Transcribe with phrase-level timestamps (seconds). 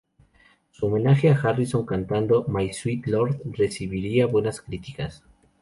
[0.71, 5.23] Su homenaje a Harrison, cantando "My Sweet Lord", recibiría buenas críticas.